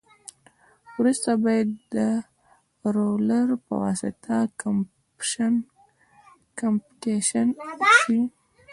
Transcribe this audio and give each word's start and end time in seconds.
وروسته 0.97 1.31
باید 1.43 1.69
د 1.95 1.97
رولر 2.95 3.47
په 3.65 3.73
واسطه 3.83 4.37
کمپکشن 4.61 5.53
شي 8.01 8.19